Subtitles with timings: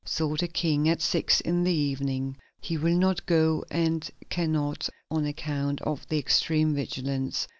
[0.03, 2.35] Saw the King at six in the evening.
[2.59, 7.47] He will not go and can not, on account of the extreme vigilance.